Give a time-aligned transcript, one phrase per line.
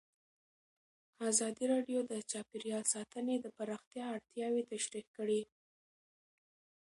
[1.29, 5.41] ازادي راډیو د چاپیریال ساتنه د پراختیا اړتیاوې تشریح کړي.